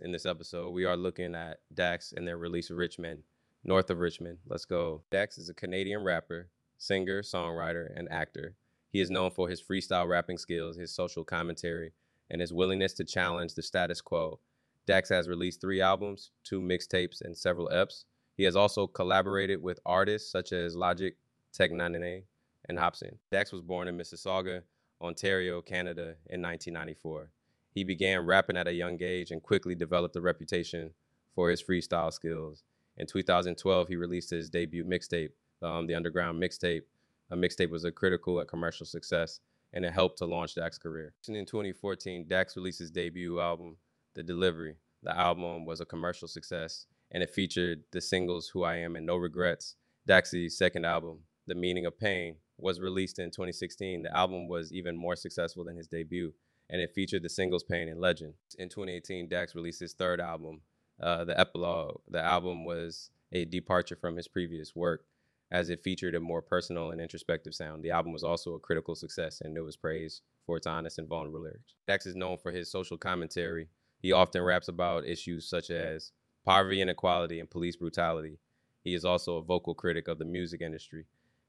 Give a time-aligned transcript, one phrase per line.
[0.00, 3.18] In this episode, we are looking at Dax and their release Rich Men,
[3.62, 4.38] north of Richmond.
[4.46, 5.02] Let's go.
[5.10, 6.48] Dax is a Canadian rapper,
[6.78, 8.54] singer, songwriter, and actor.
[8.88, 11.92] He is known for his freestyle rapping skills, his social commentary,
[12.30, 14.40] and his willingness to challenge the status quo.
[14.86, 18.04] Dax has released three albums, two mixtapes, and several EPs.
[18.34, 21.16] He has also collaborated with artists such as Logic,
[21.52, 22.22] Tech N9ne,
[22.68, 23.18] and Hobson.
[23.30, 24.62] Dax was born in Mississauga,
[25.02, 27.28] Ontario, Canada in 1994.
[27.74, 30.92] He began rapping at a young age and quickly developed a reputation
[31.34, 32.64] for his freestyle skills.
[32.98, 35.30] In 2012, he released his debut mixtape,
[35.62, 36.82] um, the Underground Mixtape.
[37.30, 39.40] A mixtape was a critical at commercial success,
[39.72, 41.14] and it helped to launch Dax's career.
[41.26, 43.76] In 2014, Dax released his debut album,
[44.14, 44.76] The Delivery.
[45.02, 49.06] The album was a commercial success, and it featured the singles Who I Am and
[49.06, 49.76] No Regrets.
[50.06, 54.02] Dax's second album, The Meaning of Pain, was released in 2016.
[54.02, 56.34] The album was even more successful than his debut,
[56.70, 58.34] and it featured the singles Pain and Legend.
[58.58, 60.60] In 2018, Dax released his third album,
[61.00, 62.00] uh, The Epilogue.
[62.08, 65.04] The album was a departure from his previous work
[65.50, 67.82] as it featured a more personal and introspective sound.
[67.82, 71.08] The album was also a critical success and it was praised for its honest and
[71.08, 71.74] vulnerable lyrics.
[71.86, 73.68] Dax is known for his social commentary.
[74.00, 76.12] He often raps about issues such as
[76.44, 78.38] poverty, inequality, and police brutality.
[78.82, 81.04] He is also a vocal critic of the music industry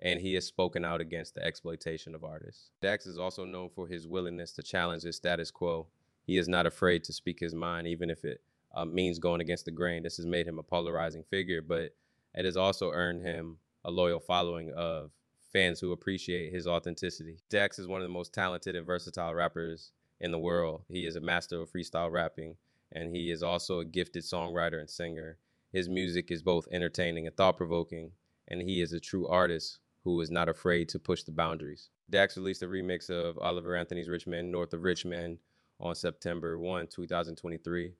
[0.00, 2.70] and he has spoken out against the exploitation of artists.
[2.80, 5.86] Dax is also known for his willingness to challenge the status quo.
[6.24, 8.40] He is not afraid to speak his mind, even if it
[8.74, 10.02] uh, means going against the grain.
[10.02, 11.94] This has made him a polarizing figure, but
[12.34, 15.10] it has also earned him a loyal following of
[15.52, 17.38] fans who appreciate his authenticity.
[17.48, 20.82] Dax is one of the most talented and versatile rappers in the world.
[20.88, 22.56] He is a master of freestyle rapping,
[22.92, 25.38] and he is also a gifted songwriter and singer.
[25.72, 28.12] His music is both entertaining and thought provoking,
[28.46, 31.90] and he is a true artist who is not afraid to push the boundaries.
[32.08, 35.38] Dax released a remix of Oliver Anthony's Rich Men, North of Richmond
[35.80, 37.92] on September 1, 2023.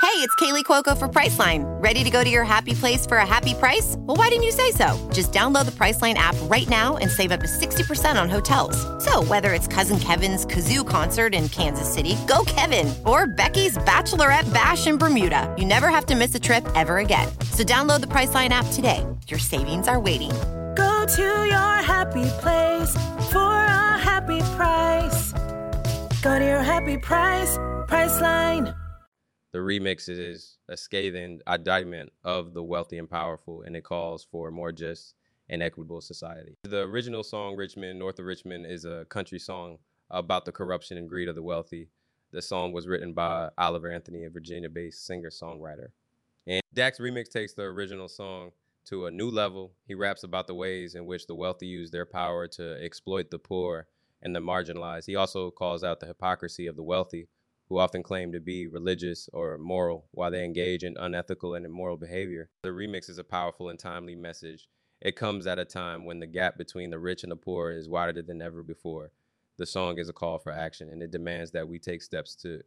[0.00, 1.64] Hey, it's Kaley Cuoco for Priceline.
[1.82, 3.96] Ready to go to your happy place for a happy price?
[3.98, 5.10] Well, why didn't you say so?
[5.12, 8.76] Just download the Priceline app right now and save up to 60% on hotels.
[9.04, 14.52] So, whether it's Cousin Kevin's Kazoo concert in Kansas City, go Kevin, or Becky's Bachelorette
[14.52, 17.28] Bash in Bermuda, you never have to miss a trip ever again.
[17.50, 19.06] So, download the Priceline app today.
[19.28, 20.32] Your savings are waiting
[21.02, 22.94] To your happy place
[23.32, 25.32] for a happy price.
[26.22, 27.58] Go to your happy price,
[27.88, 28.74] Priceline.
[29.52, 34.52] The remix is a scathing indictment of the wealthy and powerful, and it calls for
[34.52, 35.16] more just
[35.50, 36.56] and equitable society.
[36.62, 40.96] The original song, Rich Men, North of Richmond, is a country song about the corruption
[40.96, 41.88] and greed of the wealthy.
[42.30, 45.88] The song was written by Oliver Anthony, a Virginia based singer songwriter.
[46.46, 48.52] And Dax remix takes the original song
[48.86, 49.72] to a new level.
[49.86, 53.38] He raps about the ways in which the wealthy use their power to exploit the
[53.38, 53.86] poor
[54.22, 55.06] and the marginalized.
[55.06, 57.28] He also calls out the hypocrisy of the wealthy,
[57.68, 61.96] who often claim to be religious or moral while they engage in unethical and immoral
[61.96, 62.50] behavior.
[62.62, 64.68] The remix is a powerful and timely message.
[65.00, 67.88] It comes at a time when the gap between the rich and the poor is
[67.88, 69.10] wider than ever before.
[69.56, 72.62] The song is a call for action and it demands that we take steps to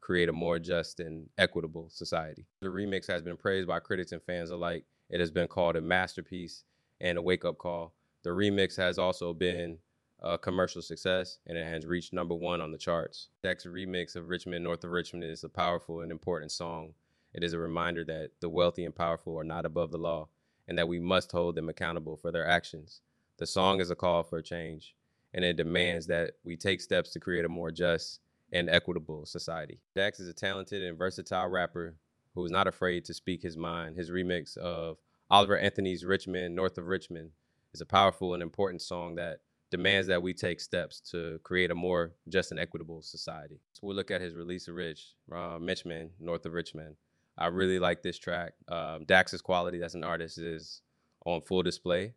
[0.00, 2.46] create a more just and equitable society.
[2.60, 5.80] The remix has been praised by critics and fans alike it has been called a
[5.80, 6.64] masterpiece
[7.00, 7.94] and a wake up call.
[8.22, 9.78] The remix has also been
[10.20, 13.28] a commercial success and it has reached number one on the charts.
[13.42, 16.94] Dax's remix of Rich Men North of Richmond is a powerful and important song.
[17.32, 20.28] It is a reminder that the wealthy and powerful are not above the law
[20.66, 23.02] and that we must hold them accountable for their actions.
[23.38, 24.94] The song is a call for change
[25.34, 28.20] and it demands that we take steps to create a more just
[28.52, 29.80] and equitable society.
[29.94, 31.96] Dax is a talented and versatile rapper
[32.36, 33.96] who is not afraid to speak his mind.
[33.96, 34.98] His remix of
[35.28, 37.30] Oliver Anthony's Rich Men, North of Richmond,
[37.74, 39.40] is a powerful and important song that
[39.70, 43.58] demands that we take steps to create a more just and equitable society.
[43.72, 46.94] So we'll look at his release of Rich, uh, Mitchman, North of Richmond.
[47.36, 48.52] I really like this track.
[48.68, 50.82] Um, Dax's quality as an artist is
[51.24, 52.14] on full display.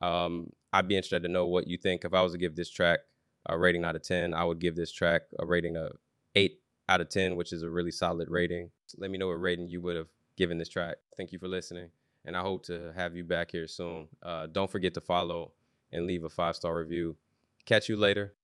[0.00, 2.04] Um, I'd be interested to know what you think.
[2.04, 3.00] If I was to give this track
[3.46, 5.92] a rating out of 10, I would give this track a rating of
[6.34, 6.58] 8
[6.92, 8.70] out of 10, which is a really solid rating.
[8.98, 10.96] Let me know what rating you would have given this track.
[11.16, 11.88] Thank you for listening,
[12.26, 14.08] and I hope to have you back here soon.
[14.22, 15.52] Uh, don't forget to follow
[15.90, 17.16] and leave a five star review.
[17.64, 18.34] Catch you later.